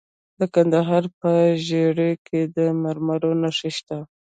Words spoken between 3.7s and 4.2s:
شته.